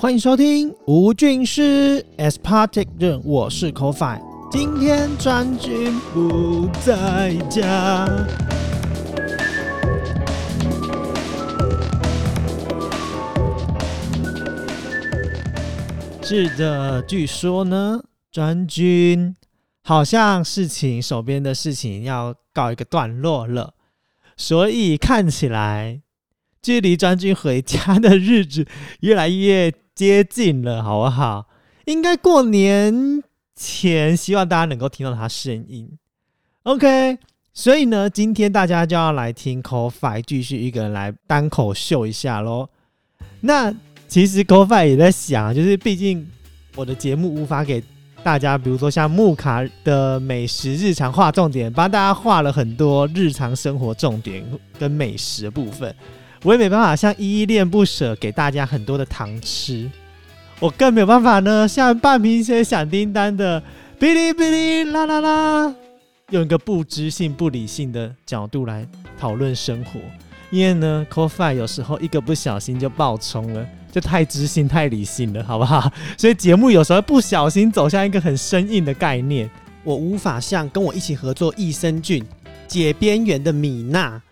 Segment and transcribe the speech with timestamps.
[0.00, 4.20] 欢迎收听吴俊师 as party，任，我是 CoFi。
[4.48, 8.06] 今天专军不在家。
[16.22, 19.34] 是的，据说呢，专军
[19.82, 23.74] 好像事情手边的事情要告一个段落了，
[24.36, 26.00] 所以看起来
[26.62, 28.64] 距离专军回家的日子
[29.00, 31.48] 越来越接近了，好不好？
[31.86, 33.20] 应该过年
[33.56, 35.90] 前，希望大家能够听到他声音。
[36.62, 37.18] OK，
[37.52, 42.68] 所以呢，今天大家就要来听 CoFi 继续一个人来单口秀一下喽。
[43.40, 43.74] 那
[44.06, 46.24] 其实 CoFi 也在想，就是毕竟
[46.76, 47.82] 我的节目无法给
[48.22, 54.46] 大家，比如说像木卡的美食日常画重点，帮大家画了很多日常生活重点
[54.78, 55.92] 跟美食的部分，
[56.42, 59.90] 我也没办法像依依恋不舍给大家很多的糖吃，
[60.60, 63.60] 我更没有办法呢，像半瓶水响叮当的
[63.98, 65.74] 哔哩哔哩啦啦啦，
[66.30, 68.86] 用一个不知性、不理性的角度来
[69.18, 69.98] 讨论生活。
[70.50, 75.92] 因为呢，CoFi 有时候一个不小心就爆冲了，就太知性、太理性了，好不好？
[76.16, 79.50] 所以节目有时候不小心走向一个很生硬的概念，
[79.84, 82.24] 我无法像跟我一起合作益生菌
[82.66, 84.22] 解边缘的米娜，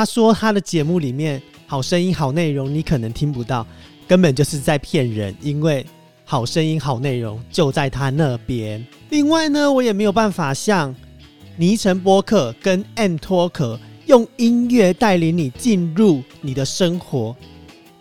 [0.00, 3.66] 他说他的节目里面好声音、好内容，你可能听不到，
[4.08, 5.84] 根本就是在骗人，因为
[6.24, 8.82] 好声音、好内容就在他那边。
[9.10, 10.96] 另外呢，我也没有办法像
[11.58, 13.78] 尼城播客跟 M 托克。
[14.06, 17.36] 用音乐带领你进入你的生活，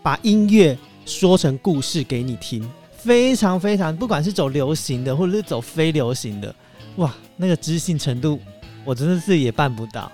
[0.02, 6.56] 把音乐说成故事给你听，非常非常，不管是走流行的或者是走非流行的，
[6.96, 8.40] 哇，那个知性程度，
[8.86, 10.10] 我真的是也办不到。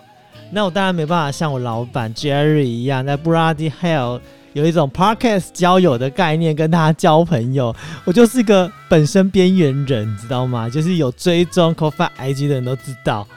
[0.51, 4.21] 那我当然没办法像我老板 Jerry 一样，在 Bloody Hell
[4.53, 7.75] 有一种 Podcast 交友的概念，跟他交朋友。
[8.05, 10.69] 我就是个本身边缘人，你知道吗？
[10.69, 13.27] 就是有追踪 CoFi IG 的人都知道。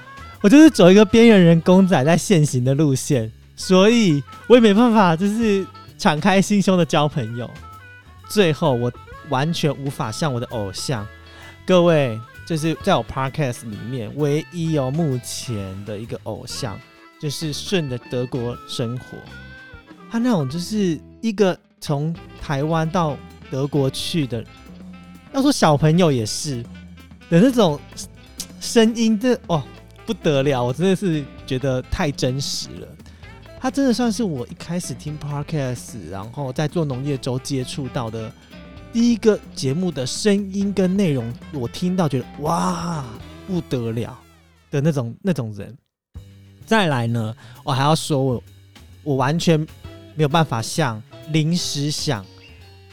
[0.41, 5.67] 我就是走一个边缘人公仔在现行的路线，所以我也没办法，就是
[5.99, 7.51] 敞开心胸的交朋友。
[8.29, 8.93] 最后，我
[9.31, 11.05] 完全无法像我的偶像，
[11.67, 12.17] 各位，
[12.47, 16.79] 就是在我 podcast 里面唯一有目前的一个偶像，
[17.21, 19.19] 就是顺着德国生活。
[20.11, 23.17] 他那种就是一个从台湾到
[23.51, 24.45] 德国去的，
[25.33, 26.63] 要说小朋友也是
[27.29, 27.79] 的那种
[28.61, 29.63] 声音，这哦。
[30.07, 32.89] 不得了，我真的是觉得太真实了。
[33.61, 38.33] 他真的算是我一开始听 podcast，然后在做农业周接触到的
[38.91, 43.05] 第一个节目的声音跟内容，我听到觉得哇
[43.47, 44.19] 不得了
[44.71, 45.77] 的那种那种人。
[46.69, 47.35] 再来呢，
[47.65, 48.43] 我还要说我
[49.03, 49.59] 我完全
[50.15, 51.03] 没有办法像
[51.33, 52.25] 临时想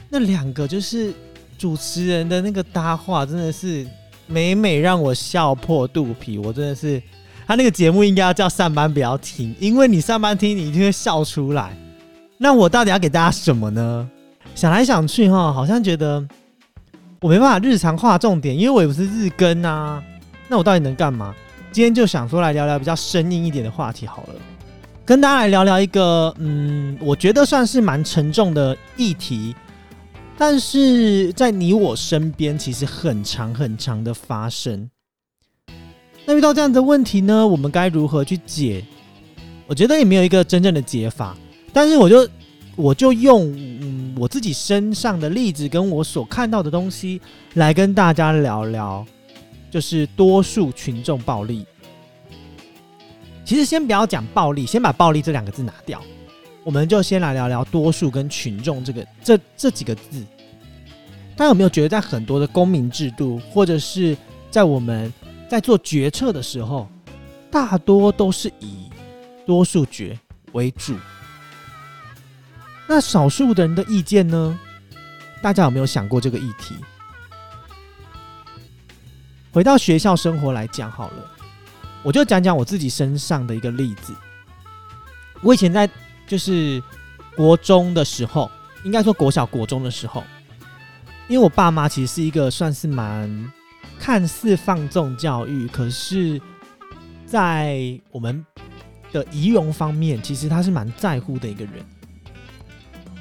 [0.10, 1.14] 那两个就是
[1.58, 3.86] 主持人的那个搭话，真的是。
[4.28, 7.00] 每每让我笑破肚皮，我真的是，
[7.46, 11.78] 他那个节目应该要叫上班不要听，因为你上班听，你一定会笑出来。
[12.40, 14.10] 那我到底要给大家什么呢？
[14.56, 16.28] 想来想去哈，好像觉得
[17.22, 20.04] 我没办法日常画重点，因为我也不是日更啊。
[20.48, 21.36] 那我到底能干嘛？
[21.76, 24.36] 今天就想说来聊聊比较生硬一点的话题好了，
[25.04, 29.54] 跟大家来聊聊一个嗯，我觉得算是蛮沉重的议题。
[30.38, 34.90] 但是在你我身边，其实很长很长的发生。
[36.26, 38.82] 那遇到这样的问题呢，我们该如何去解？
[39.68, 41.36] 我觉得也没有一个真正的解法。
[41.74, 42.26] 但是我就
[42.78, 47.22] 我就用嗯我自己身上的例子，跟我所看到的东西
[47.56, 49.06] 来跟大家聊聊，
[49.76, 51.66] 就是多数群众暴力。
[53.44, 56.02] 其实先不要讲暴力，先把暴力这两个字拿掉。
[56.64, 60.24] 我们就先来聊聊多数跟群众这个这这几个字，
[61.36, 64.16] 大家有没有觉得在很多的公民制度，或者是
[64.50, 65.12] 在我们
[65.50, 66.88] 在做决策的时候，
[67.52, 68.90] 大多都是以
[69.46, 70.18] 多数决
[70.54, 70.96] 为主？
[72.88, 74.58] 那少数的人的意见呢？
[75.42, 76.76] 大家有没有想过这个议题？
[79.56, 81.32] 回到学校生活来讲好了，
[82.04, 84.14] 我就讲讲我自己身上的一个例子。
[85.42, 85.90] 我以前在。
[86.28, 86.82] 就是
[87.38, 88.50] 国中的时候，
[88.84, 90.24] 应该说国小、国中的时候，
[91.28, 93.30] 因为我爸妈其实是一个算是蛮
[94.00, 96.42] 看似放纵教育，可是，
[97.28, 97.78] 在
[98.10, 98.44] 我们
[99.12, 101.74] 的仪容方面，其实他是蛮在乎的一个人。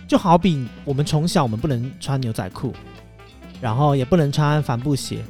[0.09, 2.73] 就好比我们从小我们不能穿牛仔裤，
[3.61, 5.23] 然后也不能穿帆布鞋，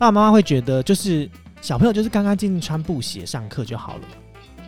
[0.00, 1.28] 爸爸妈妈会觉得就是
[1.60, 4.08] 小朋友就是干干净净穿布鞋上课就好了。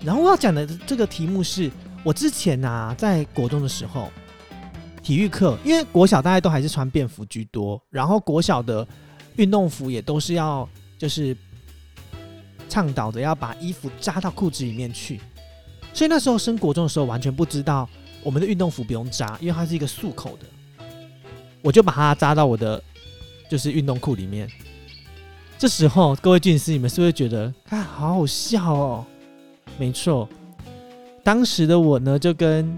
[0.04, 1.70] 然后我要讲的这个题目是。
[2.04, 4.10] 我之前呐，在国中的时候，
[5.04, 8.84] 体育课，因为国小大家都还是穿便服居多，然后国小的
[9.36, 10.68] 运动服也都是要
[10.98, 11.36] 就是
[12.68, 15.20] 倡导的要把衣服扎到裤子里面去，
[15.94, 17.88] 所以那时候升国中的时候完全不知道
[18.24, 20.84] 我们的运动服不用扎，因为它是一个束口的，
[21.62, 22.82] 我就把它扎到我的
[23.48, 24.50] 就是运动裤里面。
[25.62, 29.06] 这时候各位俊师，你们是不是觉得啊好好笑哦？
[29.78, 30.28] 没错，
[31.22, 32.76] 当时的我呢就跟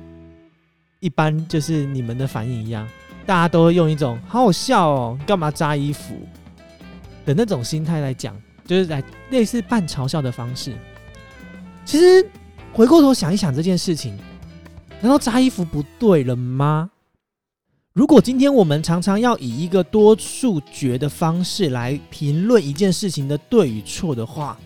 [1.01, 2.87] 一般就是你们的反应一样，
[3.25, 6.15] 大家都会用一种好好笑哦，干嘛扎衣服
[7.25, 10.77] 的那种心态来讲，就是来类似半嘲笑的方式。
[11.87, 12.29] 其实
[12.71, 14.15] 回过头想一想这件事情，
[15.01, 16.91] 难道扎衣服不对了吗？
[17.95, 24.59] 如果今天我们常常要以一个多数决的方式来评论一件事情的对与错的话，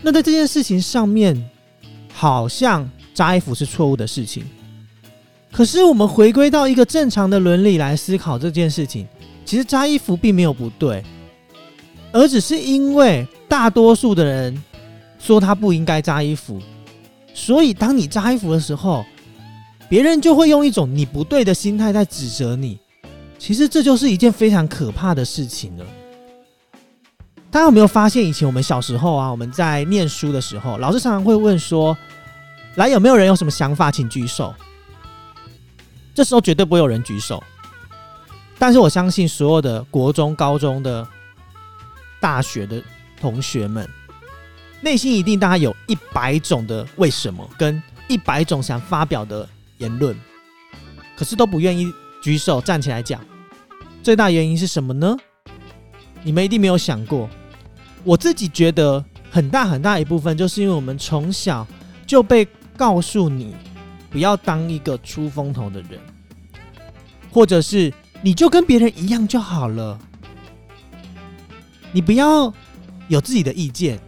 [0.00, 1.50] 那在这件事情上面，
[2.10, 4.42] 好像扎衣服是错误的事情。
[5.52, 9.06] 可是我们回归到一个正常的伦理来思考这件事情，
[9.44, 11.04] 其实扎衣服并没有不对，
[12.10, 14.64] 而只是因为大多数的人
[15.18, 16.58] 说他不应该扎衣服，
[17.34, 19.04] 所以当你扎衣服的时候。
[19.90, 22.78] 别人就会用一种你不对的心态在指责你，
[23.40, 25.84] 其实这就是一件非常可怕的事情了。
[27.50, 31.98] 大家有没有发现，以前我们小时候啊，我们在念书的时候，老师常常会问说
[32.76, 34.54] ：“来，有没有人有什么想法，请举手。”
[36.14, 37.42] 这时候绝对不会有人举手，
[38.60, 41.04] 但是我相信所有的国中、高中的、
[42.20, 42.80] 大学的
[43.20, 43.90] 同学们，
[44.80, 49.48] 内心一定大概有一百种的为什么，跟一百种想发表的。
[49.80, 50.16] 言论，
[51.16, 51.92] 可是都不愿意
[52.22, 53.20] 举手站起来讲，
[54.02, 55.16] 最大原因是什么呢？
[56.22, 57.28] 你们一定没有想过。
[58.04, 61.66] 我自己觉得很大很大一部分，就是因为我们从小
[62.06, 62.46] 就被
[62.76, 63.54] 告诉你
[64.10, 65.98] 不要当一个出风头的人，
[67.30, 67.92] 或者是
[68.22, 69.98] 你就跟别人一样就好了，
[71.92, 72.52] 你不要
[73.08, 73.98] 有自己的意见。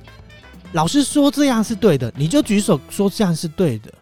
[0.72, 3.92] 老师说这样是对的，你就举手说这样是对的，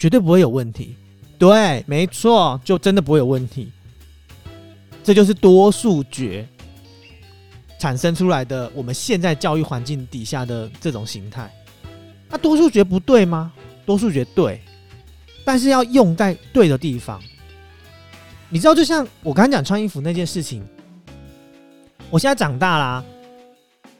[0.00, 0.96] 绝对不会有问题。
[1.38, 3.70] 对，没错，就真的不会有问题。
[5.04, 6.46] 这就是多数决
[7.78, 11.50] 产生出来的，我们现在教育环境底下的这种形态。
[12.28, 13.52] 那多数决不对吗？
[13.84, 14.60] 多数觉对，
[15.44, 17.20] 但是要用在对的地方。
[18.48, 20.62] 你知道，就像我刚刚讲穿衣服那件事情，
[22.08, 23.04] 我现在长大啦。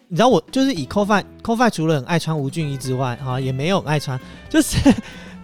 [0.08, 4.76] 你知道，我就是以 CoFi，CoFi 除了很爱穿吴俊一之外，哈，也没有爱穿，就是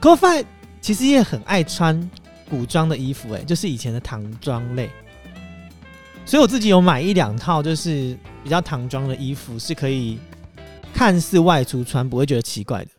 [0.00, 0.44] CoFi。
[0.78, 2.08] 其实也很爱穿
[2.48, 4.88] 古装的衣服，哎，就是以前的唐装类。
[6.24, 10.16] 所以我自己有买一两套，就是比较唐装的衣服，是可以
[10.94, 12.90] 看似外出穿不会觉得奇怪的。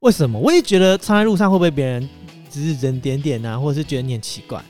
[0.00, 0.36] 为什么？
[0.36, 2.08] 我也觉得穿在路上会不会别人
[2.50, 4.60] 指指点点啊，或者是觉得你很奇怪？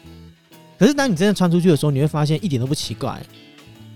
[0.78, 3.18] 可是当你真的穿出去的时候，你会发现一点都不奇怪，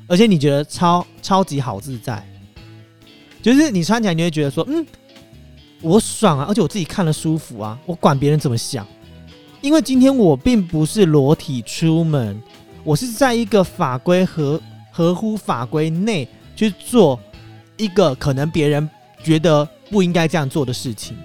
[0.06, 2.26] 而且你觉得超超级好自在，
[3.42, 4.86] 就是你穿起来你会觉得说，嗯。
[5.82, 8.86] 我爽啊，而且我自己看了舒服啊，我管别人怎么想，
[9.60, 12.40] 因为今天我并不是裸体出门，
[12.82, 16.26] 我是在一个法规合合乎法规内
[16.56, 17.20] 去做
[17.76, 18.88] 一个可能别人
[19.22, 21.16] 觉得不应该这样做的事情，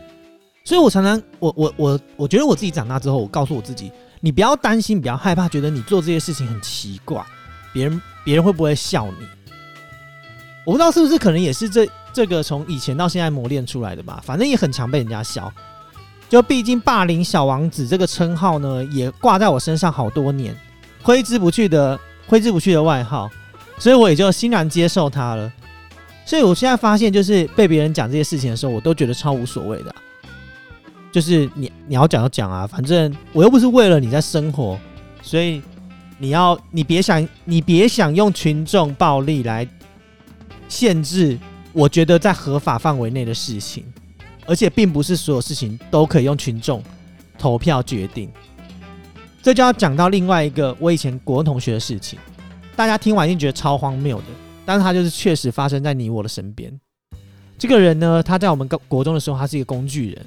[0.65, 7.24] 所以我常常我我我我觉得我自己长大之后，我告诉我自己，你不要担心，不要害怕，觉得你做这些事情很奇怪，
[7.74, 9.25] 别人别人会不会笑你？
[10.65, 11.88] 我不知道是不是可能也是这。
[12.13, 15.51] 这个从以前到现在磨练出来的吧，反正也很常被人家笑。
[16.30, 20.56] 就毕竟“霸凌小王子”这个称号呢，也挂在我身上好多年，
[21.03, 23.30] 挥之不去的挥之不去的外号，
[23.77, 25.51] 所以我也就欣然接受它了。
[26.25, 29.94] 所以我现在发现，就是被别人讲这些事情的时候，我都觉得超无所谓的。
[31.12, 34.80] 就是你你要讲就讲啊，反正我又不是为了你在生活，
[35.22, 35.62] 所以
[36.18, 39.68] 你要你别想你别想用群众暴力来
[40.70, 41.38] 限制。
[41.73, 43.85] 我觉得在合法范围内的事情，
[44.45, 46.83] 而且并不是所有事情都可以用群众
[47.37, 48.31] 投票决定。
[49.41, 52.19] 这就要讲到另外一个我以前国文同学的事情，
[52.75, 54.25] 大家听完一定觉得超荒谬的，
[54.65, 56.71] 但是他就是确实发生在你我的身边。
[57.57, 60.25] 这个人呢，他在我们国国中的时候，他是一个工具人，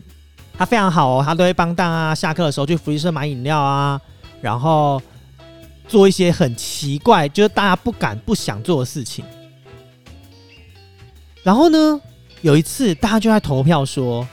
[0.56, 4.00] 他非常好哦，他都会帮大家下课的时候去福利社买饮料啊，
[4.40, 5.00] 然后
[5.86, 9.24] 做一些很奇怪，就是大家不敢不想做的事情。
[11.44, 12.00] 然后呢？
[12.40, 14.26] 有一次，大家就在投票说，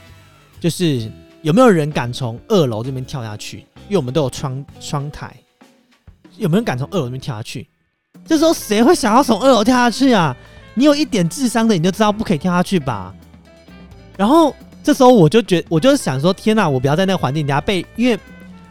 [0.58, 1.10] 就是
[1.42, 3.58] 有没有人敢从二楼这边跳下去？
[3.88, 5.34] 因为我们都有窗窗台，
[6.36, 7.68] 有没有人敢从二楼那边跳下去？
[8.26, 10.36] 这时候谁会想要从二楼跳下去啊？
[10.74, 13.14] 你有一点智商的，你就知道不可以跳下去吧。
[14.16, 16.68] 然后这时候我就觉，我就想说，天哪！
[16.68, 18.16] 我不要在那个环境底下被，因为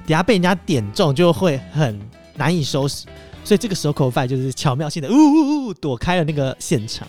[0.05, 1.99] 底下被人家点中就会很
[2.35, 3.05] 难以收拾。
[3.43, 7.07] 所以这个时候 c o f i 就是巧妙性的呜呜呜躲开了那个现场。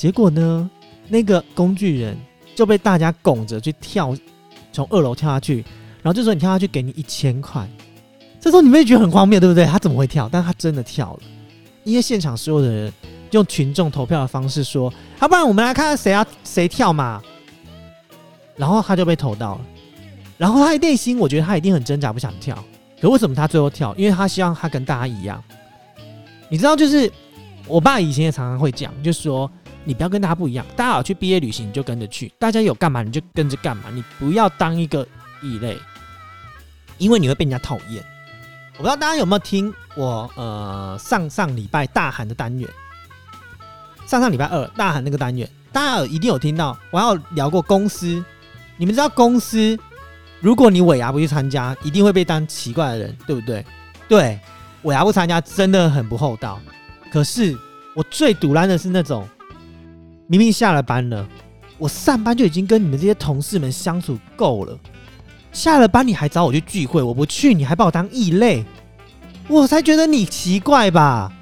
[0.00, 0.70] 结果呢，
[1.08, 2.16] 那个工具人
[2.54, 4.16] 就被大家拱着去跳，
[4.72, 5.62] 从二楼跳下去。
[6.02, 7.68] 然后就说你跳下去，给你一千块。
[8.40, 9.66] 这时候你们觉得很荒谬，对不对？
[9.66, 10.26] 他怎么会跳？
[10.32, 11.20] 但他真的跳了，
[11.84, 12.90] 因为现场所有的人
[13.32, 14.90] 用群众投票的方式说
[15.20, 17.20] ：“要不然我们来看看谁要谁跳嘛。”
[18.56, 19.60] 然后他就被投到了。
[20.38, 22.56] 然后他的内心，我觉得他一定很挣扎，不想跳。
[23.02, 23.94] 可为什么他最后跳？
[23.96, 25.44] 因为他希望他跟大家一样。
[26.48, 27.12] 你知道，就是
[27.66, 29.48] 我爸以前也常常会讲，就说
[29.84, 30.64] 你不要跟大家不一样。
[30.76, 33.84] 大家有去毕业旅行，你就跟着去；大家有干嘛，你就跟着干嘛。
[33.92, 35.06] 你不要当一个
[35.42, 35.78] 异类，
[36.98, 38.04] 因为你会被人家讨厌。
[38.76, 42.68] 我不知道大家有没有听我呃上上礼拜大喊的单元，
[44.06, 46.78] 上上礼拜二大喊那个单元，大家一定有听到。
[46.90, 48.24] 我要聊过公司，
[48.78, 49.78] 你们知道公司，
[50.40, 53.64] 如果你尾牙不去参加，一定会被当奇怪的人，对不对？
[54.08, 54.40] 对，
[54.82, 56.58] 尾牙不参加真的很不厚道。
[57.12, 57.54] 可是
[57.94, 59.28] 我最堵拦的是那种，
[60.30, 61.28] 明明下了班了，
[61.76, 64.78] 我上班就已经跟你们这些同事们相处够了。
[65.50, 68.64] 下了班你还找我去聚会，我不去你还把我当异类，
[69.48, 71.32] 我才觉得你奇怪吧？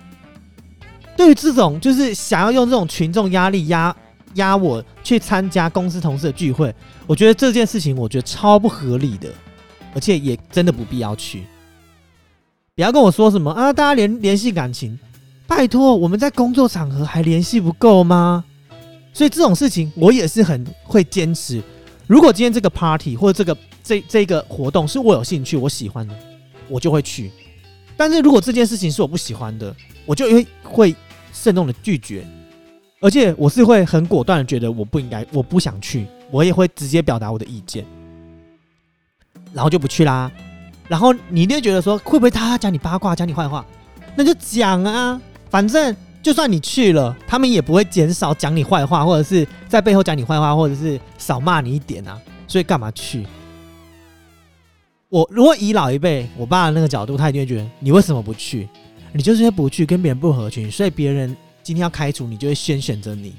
[1.18, 3.94] 对于这种就是想要用这种群众压力压
[4.36, 6.74] 压我去参加公司同事的聚会，
[7.06, 9.28] 我觉得这件事情我觉得超不合理的，
[9.92, 11.44] 而且也真的不必要去。
[12.74, 14.98] 不要跟我说什么啊，大家联联系感情，
[15.46, 18.46] 拜托我们在工作场合还联系不够吗？
[19.18, 21.60] 所以这种事情我也是很会坚持。
[22.06, 26.14] 如果今天这个 party 或者这个这这个活动是我有兴趣、我喜欢的，
[26.68, 27.32] 我就会去。
[27.96, 29.74] 但是如果这件事情是我不喜欢的，
[30.06, 30.94] 我就会会
[31.32, 32.24] 慎重的拒绝，
[33.00, 37.84] 而且我是会很果断的觉得我不应该，我不想去，我也会直接表达我的意见，
[39.52, 40.30] 然后就不去啦。
[40.86, 43.66] 然后你一定觉得说，会不会他讲你八卦、讲你坏话？
[44.14, 45.20] 那就讲啊，
[45.50, 45.96] 反正。
[46.28, 52.20] 就算你去了，他们也不会减少讲你坏话，或者是在背后讲你坏话，或者是少骂你一点啊。
[52.46, 53.24] 所以干嘛去？
[55.08, 58.68] 我如果以老一辈我爸的那个角度，他一定会觉得你为什么不去？
[59.10, 63.34] 你就是因为不去，跟别人不合群，所以别人今天要开除你，就会先选择你。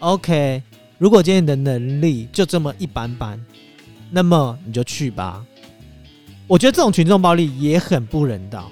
[0.00, 0.62] OK，
[0.98, 3.42] 如果今天你的能力就这么一般般，
[4.10, 5.42] 那么你就去吧。
[6.46, 8.70] 我觉得这种群众暴力也很不人道。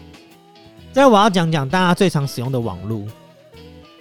[0.93, 3.07] 在我要讲讲大家最常使用的网络。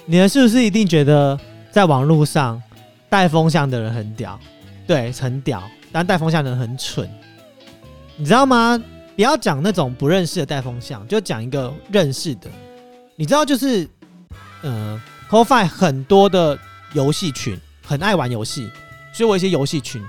[0.05, 1.39] 你们是不是一定觉得
[1.71, 2.61] 在网络上
[3.09, 4.39] 带风向的人很屌？
[4.87, 5.63] 对，很屌。
[5.93, 7.09] 但带风向的人很蠢，
[8.15, 8.81] 你知道吗？
[9.13, 12.49] 不要讲那种不认识的带风向，就讲一个认识的。
[13.17, 13.85] 你知道，就是
[14.61, 16.57] 呃 c o f i 很多的
[16.93, 18.69] 游戏群，很爱玩游戏，
[19.11, 20.01] 所以我一些游戏群，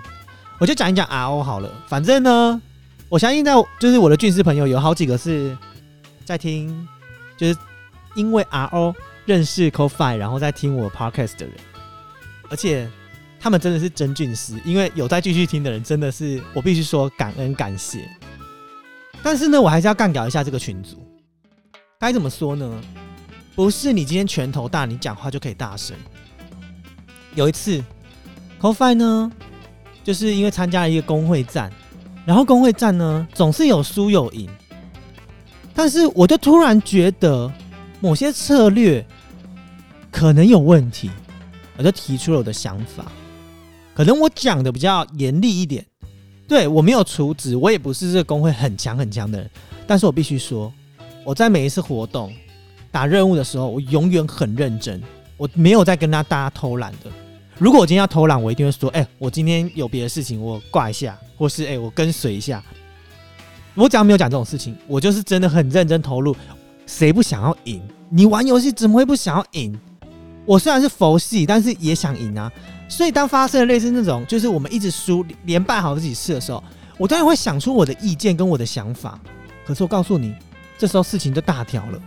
[0.58, 1.68] 我就讲一讲 RO 好了。
[1.88, 2.62] 反正呢，
[3.08, 5.58] 我相信在就是我的军师朋友有好几个是
[6.24, 6.88] 在听，
[7.36, 7.56] 就是
[8.14, 8.94] 因为 RO。
[9.24, 11.54] 认识 CoFi，然后再听我 Podcast 的人，
[12.50, 12.90] 而且
[13.38, 18.08] 他们真的是真菌师，因为有在继续听的人，真的是我必须说感恩感谢。
[19.22, 21.00] 但是呢，我还是要干掉一下这个群组。
[22.00, 22.80] 该怎么说呢？
[23.54, 25.96] 不是你今天拳头大，你讲话就可以大声。
[27.36, 27.80] 有一次
[28.60, 29.30] ，CoFi 呢，
[30.02, 31.72] 就是因为参加了一个工会战，
[32.26, 34.50] 然后工会战呢总是有输有赢，
[35.72, 37.52] 但是我就突然觉得。
[38.02, 39.06] 某些策略
[40.10, 41.08] 可能有问题，
[41.76, 43.06] 我就提出了我的想法。
[43.94, 45.86] 可能我讲的比较严厉一点，
[46.48, 49.48] 对我没有处置，我也不是这个工会很强很强的人。
[49.86, 50.72] 但是我必须说，
[51.24, 52.34] 我在每一次活动
[52.90, 55.00] 打任务的时候，我永远很认真，
[55.36, 57.10] 我没有在跟他大家偷懒的。
[57.56, 62.60] 如果我今天要偷懒，我一定会说：“哎，我今天有别的事情，我挂一下，或是哎，我跟随一下。”
[63.76, 66.34] 我只要没有讲这种事情，我就是真的很认真投入。
[66.92, 67.82] 谁不想要赢？
[68.10, 69.74] 你玩游戏怎么会不想要赢？
[70.44, 72.52] 我虽然是佛系，但是也想赢啊。
[72.86, 76.62] 所以当发生了类似那种，就是我们一直输，连败好几次的时候，
[76.98, 79.18] 我当然会想出我的意见跟我的想法。
[79.64, 80.34] 可是我告诉你，
[80.76, 81.98] 这时候事情就大条了，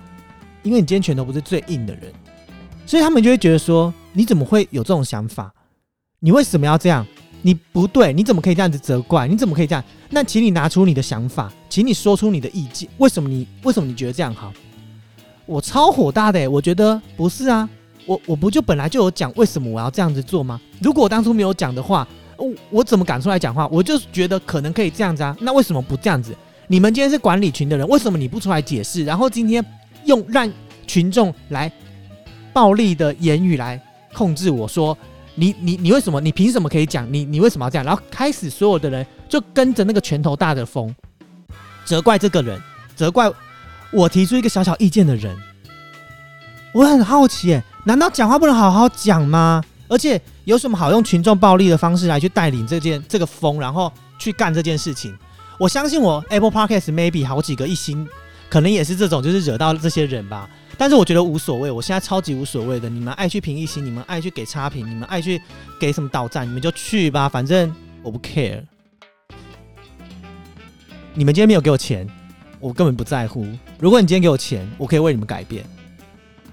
[0.62, 2.14] 因为你今天拳头不是最硬的人，
[2.86, 5.52] 所以他们就会觉得说，你怎么会有这种想法？
[6.20, 7.04] 你为什么要这样？
[7.42, 9.28] 你不对，你怎么可以这样子责怪？
[9.28, 9.84] 你怎么可以这样？
[10.12, 12.88] 那请你拿出你的想法，请你说出你的意见。
[12.98, 14.54] 为什么你为什么你觉得这样好？
[15.46, 17.70] 我超火大的，我觉得不是啊，
[18.06, 20.60] 我我不就本来就有讲为什么我要这样子做吗？
[20.82, 23.68] 如果我当初没有讲的话，我我怎么敢出来讲话？
[23.68, 26.36] 我就觉得可能可以这样子啊，那为什么不这样子？
[26.68, 29.06] 你们今天是管理群的人，为什么你不出来解释？
[29.06, 29.64] 然后今天
[30.06, 30.52] 用让
[30.88, 31.72] 群众来
[32.52, 33.80] 暴力的言语来
[34.14, 34.98] 控制我说
[35.36, 36.20] 你你你为什么？
[36.20, 37.08] 你凭什么可以讲？
[37.14, 37.86] 你你为什么要这样？
[37.86, 40.94] 然后开始所有的人就跟着那个拳头大的风，
[41.86, 42.60] 责怪这个人，
[42.96, 43.32] 责怪
[43.96, 45.36] 我提出一个小小意见的人。
[46.74, 49.64] 我很好奇，哎，难道讲话不能好好讲吗？
[49.88, 55.18] 而且有什么好用群众暴力的方式来去带领这件这个风，然后去干这件事情？
[55.58, 58.06] 我相信我 Apple Podcast maybe 好几个一星，
[58.50, 60.50] 可能也是这种，就是惹到这些人吧。
[60.78, 62.90] 但是我觉得无所谓，我现在超级无所谓的。
[62.90, 65.42] 你们爱去评一星，你们爱去给差评，你们爱去
[65.80, 67.74] 给什么导赞，你们就去吧，反正
[68.04, 68.62] 我不 care。
[71.14, 72.06] 你们今天没有给我钱，
[72.66, 73.46] 我根本不在乎。
[73.80, 75.64] 如果你今天给我钱，我可以为你们改变。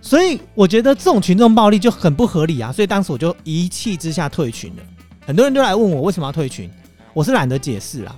[0.03, 2.71] 所以我觉得这种群众暴力就很不合理啊！
[2.71, 4.83] 所以当时我就一气之下退群了。
[5.27, 6.71] 很多人都来问我为什么要退群，
[7.15, 8.15] 我是懒得解释啦。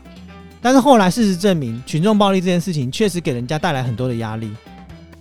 [0.60, 4.50] 但是后来事实证明，群众暴力这件事情确实给人家带来很多的压力。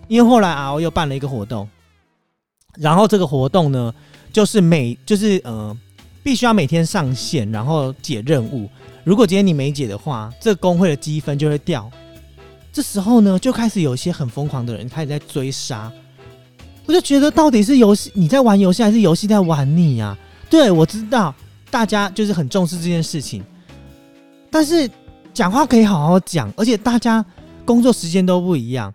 [0.07, 1.69] 因为后来啊，我又办了一个活动，
[2.79, 3.93] 然后这个活动呢，
[4.31, 5.77] 就是每就是呃，
[6.23, 8.67] 必须要每天上线，然后解任务。
[9.03, 11.91] 如果今天你没解的话，这工会的积分就会掉。
[12.73, 15.91] 这时候呢，就开始有一些很疯狂的人开始在追杀。
[16.87, 20.17] 我就觉得，到底是游戏你在玩游戏，还是游戏在玩你呀？
[20.49, 21.33] 对我知道，
[21.69, 23.43] 大家就是很重视这件事情，
[24.49, 24.89] 但是
[25.33, 27.23] 讲话可以好好讲，而且大家
[27.63, 28.91] 工作时间都不一样。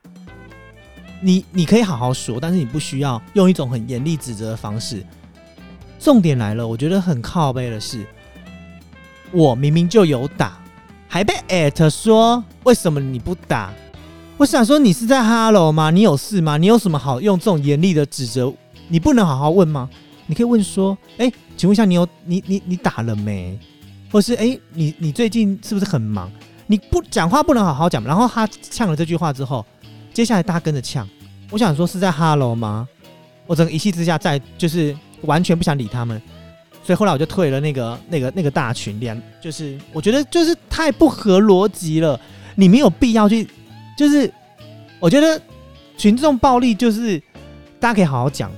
[1.20, 5.04] 你你可以好好说，但是你不需要用一种很严厉指责的方式。
[6.00, 8.04] 重点来了，我觉得很靠背的是，
[9.32, 10.61] 我明明就有打，
[11.08, 13.72] 还被艾特说为什么你不打？
[14.36, 15.90] 我想说，你是在 Hello 吗？
[15.90, 16.58] 你有事吗？
[16.58, 18.52] 你有什么好用这种严厉的指责？
[18.88, 19.88] 你不能好好问吗？
[20.26, 23.58] 你可以问说：哎，请问一下，你有你你你打了没？
[24.12, 26.30] 或是哎，你你最近是不是很忙？
[26.66, 28.04] 你不讲话不能好好讲。
[28.04, 29.64] 然后他呛了这句话之后，
[30.12, 31.08] 接下来大家跟着呛。
[31.50, 32.86] 我想说是在 Hello 吗？
[33.46, 36.20] 我整个一气之下，在就是完全不想理他们，
[36.88, 42.18] 所以后来我就退了那个那个那个大群，连就是我觉得就是太不合逻辑了，
[42.54, 43.47] 你没有必要去。
[43.95, 44.33] 就是
[44.99, 45.38] 我觉得
[45.99, 47.22] 群众暴力就是
[47.79, 48.51] 大家可以好好讲，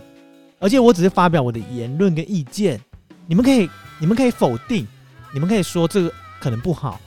[0.61, 2.81] 而且我只是发表我的言论跟意见，
[3.27, 4.87] 你们可以你们可以否定，
[5.35, 7.01] 你们可以说这个可能不好，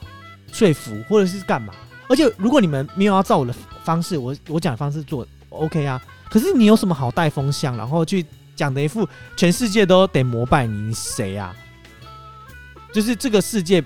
[0.52, 1.72] 说服或者是干嘛。
[2.06, 5.98] 而且如果你们没有要照我的方式，我我讲的方式做，OK 啊。
[6.28, 11.54] 可是你有什么好带风向，然后去讲的一副全世界都得膜拜你，你谁啊？
[12.92, 13.82] 就是这个世界，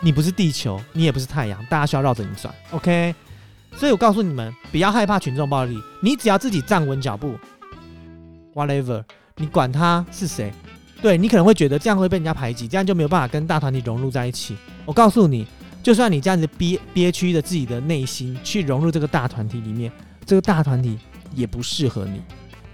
[0.00, 3.14] 你不是地球，你也不是太阳，大家需要绕着你转，OK。
[3.76, 7.38] 所以我告诉你们，不要害怕群众暴力，你只要自己站稳脚步
[8.54, 9.04] ，whatever，
[9.36, 10.52] 你管他是谁，
[11.00, 14.56] 对你可能会觉得这样会被人家排挤，这样就没有办法跟大团体融入在一起。
[14.84, 15.46] 我告诉你，
[15.80, 19.92] 就算你这样子憋憋屈的自己的内心去融入这个大团体里面，
[20.26, 20.98] 这个大团体
[21.34, 22.20] 也不适合你，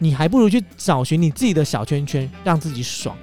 [0.05, 3.17] 你还不如去找寻你自己的小圈圈，让自己爽。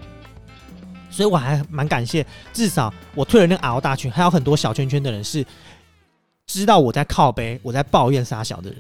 [1.12, 5.46] 所以我还蛮感谢，至少我退了那个 L 大群，还有很多小圈圈的人是。
[6.48, 8.80] 知道我在靠背，我在抱怨杀小的人，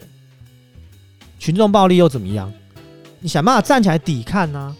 [1.40, 2.52] 群众暴力又怎么样？
[3.22, 4.76] 你想办法站起来抵抗呢？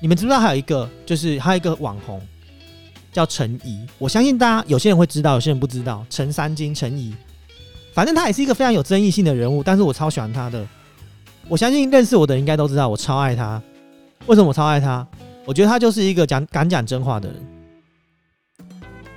[0.00, 2.18] 你们知不知道还有一个，就是还有一个网红
[3.12, 6.06] 叫陈怡，我相信大家有些人会知道，有些人不知道。
[6.08, 7.14] 陈三金陈怡，
[7.92, 10.66] 反正他也是一个非常有争议性的人物，但是我超喜欢他的。
[11.48, 13.60] 我相信认识我的应该都知道，我超爱他。
[14.26, 15.06] 为什么我超爱他？
[15.46, 17.36] 我觉得他就是一个讲敢讲真话的人，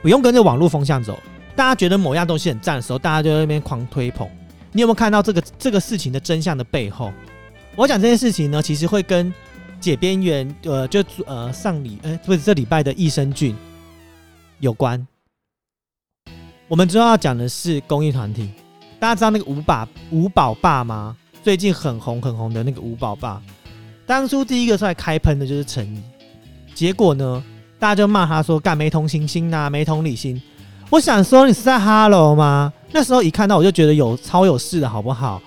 [0.01, 1.19] 不用跟着网络风向走。
[1.57, 4.25] 大家觉得某样东西很赞的时候，大家就在那边狂推捧。
[4.71, 7.11] 你有没有看到这个这个事情的真相的背后？
[7.75, 9.33] 我讲这件事情呢，其实会跟
[9.81, 13.53] 解边缘呃，就呃上礼哎不是这礼拜的益生菌
[14.59, 15.05] 有关。
[16.69, 18.49] 我们主要要讲的是公益团体。
[18.97, 21.17] 大家知道那个五宝五宝爸吗？
[21.43, 23.41] 最近很红很红的那个五宝爸，
[24.05, 26.01] 当初第一个出来开喷的就是陈怡，
[26.75, 27.43] 结果呢，
[27.79, 30.39] 大家就骂他说干没同情心呐，没同理心。
[30.89, 32.71] 我想说，你是在 Hello 吗？
[32.91, 35.41] 那时候一看到我就觉得有超有事的好不好？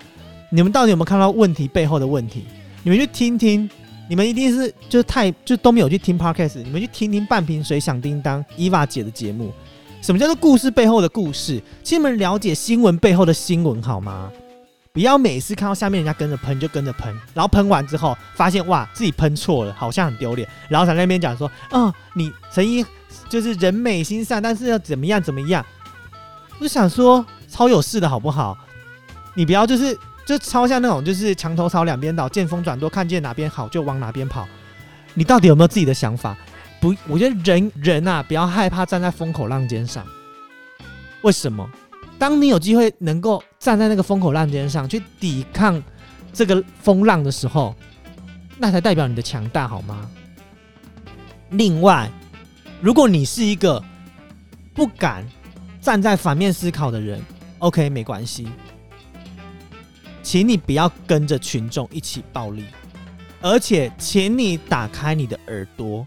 [0.51, 2.45] 你们到底有没有看到问题背后的问题？
[2.83, 3.69] 你们去听听，
[4.09, 9.53] 你们一定是就是太就都没有去听 Podcast，你们去听听半瓶水响叮当 Eva 姐的节目。
[10.01, 11.63] 什么叫做故事背后的故事？
[11.83, 14.33] 请你们了解新闻背后的新闻好吗？
[14.95, 22.85] 不要每次看到下面人家跟着喷就跟着喷，然后喷完之后发现哇自己喷错了，好像很丢脸，然后在那边讲说啊你陈一。
[23.29, 25.65] 就是人美心善，但是要怎么样怎么样？
[26.59, 28.57] 我就想说，超有事的好不好？
[29.35, 34.47] 你不要就是就超像那种就是墙头草两边倒，见风转舵，看见哪边好就往哪边跑。
[35.15, 36.37] 你到底有没有自己的想法？
[36.81, 40.05] 不，我觉得人人啊，不要害怕站在风口浪尖上。
[41.23, 41.69] 为什么？
[42.25, 45.83] 当你有机会能够站在那个风口浪尖上去抵抗
[46.33, 47.75] 这个风浪的时候，
[48.57, 50.11] 那才代表你的强大，好吗？
[51.51, 52.11] 另外。
[52.81, 53.83] 如果你是一个
[54.73, 55.23] 不敢
[55.83, 57.23] 站在反面思考的人
[57.59, 58.49] ，OK，没关系，
[60.23, 62.65] 请你不要跟着群众一起暴力，
[63.43, 66.07] 而且请你打开你的耳朵。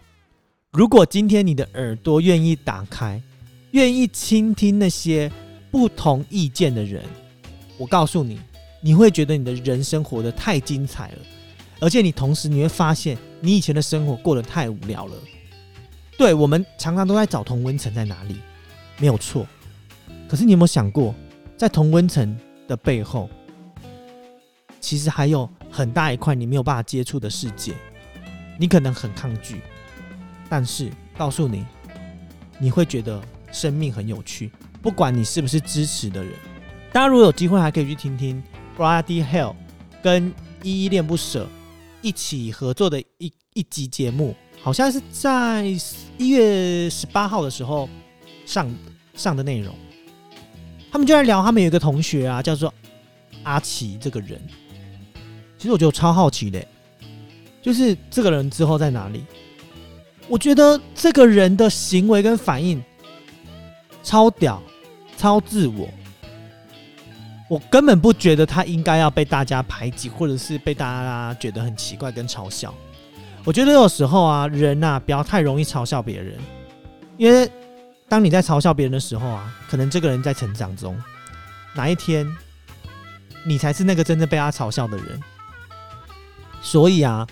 [0.72, 3.22] 如果今天你的耳朵愿意打开，
[3.70, 5.32] 愿意倾听那些
[5.72, 7.04] 不同意见的人，
[7.78, 8.40] 我告诉你，
[8.82, 11.18] 你会觉得你的人生活得太精彩了，
[11.80, 15.16] 而且你同时你会发现，你以前的生活过得太无聊了。
[16.18, 18.38] 对我们常常都在找同温层在哪里，
[18.98, 19.46] 没有错。
[20.28, 21.14] 可是你有没有想过，
[21.56, 22.36] 在同温层
[22.68, 23.30] 的背后，
[24.80, 27.74] 其实还有很大一块你没有办法接触的世界，
[28.58, 29.62] 你可能很抗拒，
[30.50, 31.66] 但是告诉你，
[32.58, 34.52] 你会觉得生命很有趣。
[34.82, 36.34] 不管你是不是支持的人，
[36.92, 38.42] 大家如果有机会，还可以去听听
[38.78, 39.56] Brady Hell
[40.02, 41.48] 跟依依恋不舍
[42.02, 44.36] 一起合作的一一集节目。
[44.60, 45.66] 好像是在
[46.18, 47.88] 一月十八号的时候
[48.46, 48.74] 上
[49.16, 49.74] 上的内容，
[50.92, 52.74] 他们就在聊他们有一个同学啊，叫做
[53.44, 54.42] 阿奇这个人。
[55.58, 56.66] 其实我觉得超好奇的，
[57.62, 59.26] 就是这个人之后在哪里？
[60.28, 62.84] 我觉得这个人的行为跟反应
[64.04, 64.62] 超屌、
[65.18, 65.90] 超自我，
[67.50, 72.74] 我根本不觉得他应该要被大家排挤，或者是被大家觉得很奇怪跟嘲笑。
[73.44, 76.38] 我觉得有时候啊，人呐，不要太容易嘲笑别人，
[77.18, 77.50] 因为
[78.08, 80.96] 当你在嘲笑别人的时候啊，可能这个人在成长中，
[81.74, 82.26] 哪一天
[83.44, 85.20] 你才是那个真正被他嘲笑的人。
[86.62, 87.26] 所以啊，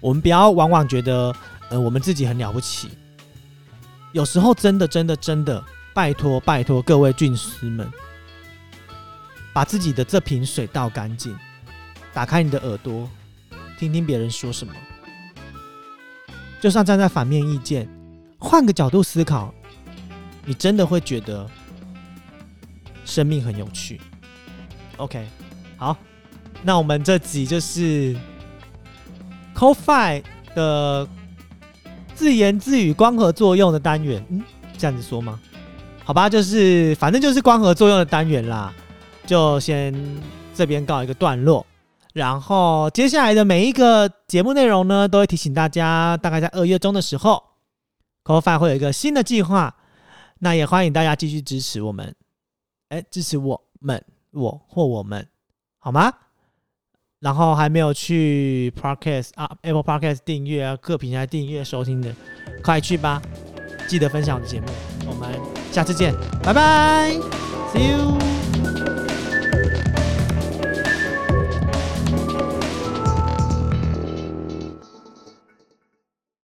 [0.00, 1.34] 我们不要往往觉得，
[1.68, 2.88] 呃，我们自己很了不起。
[4.12, 5.62] 有时候真的、真的、真的，
[5.94, 7.90] 拜托、拜托各位俊师们，
[9.52, 11.36] 把自己的这瓶水倒干净，
[12.12, 13.08] 打开你的耳朵，
[13.78, 14.72] 听听别人说什么。
[16.60, 17.88] 就算站在反面意见，
[18.38, 19.52] 换个角度思考，
[20.44, 21.48] 你真的会觉得
[23.04, 24.00] 生命很有趣。
[24.96, 25.26] OK，
[25.76, 25.96] 好，
[26.62, 28.16] 那我们这集就是
[29.54, 30.22] CoFi
[30.54, 31.08] 的
[32.14, 34.24] 自言自语光合作用的单元。
[34.28, 34.42] 嗯，
[34.76, 35.40] 这样子说吗？
[36.08, 38.72] 好吧，就是反正就是光合作用的单元啦，
[39.26, 39.94] 就先
[40.54, 41.66] 这边告一个段落。
[42.14, 47.42] 然后接下来的每一个节目内容呢，都会提醒大家，大概在二月中的时候
[48.24, 49.76] ，CoFi 会有一个新的计划。
[50.38, 52.14] 那也欢迎大家继续支持我们，
[52.88, 55.28] 哎，支持我们，我或我们，
[55.78, 56.10] 好吗？
[57.20, 62.14] 然后还没有去 Podcast 啊，Apple Podcast 订阅啊，各平台订阅收听的，
[62.64, 63.20] 快去吧！
[63.86, 64.68] 记得分享我的节目，
[65.08, 65.40] 我们
[65.72, 67.12] 下次见，拜拜
[67.72, 68.37] ，See you。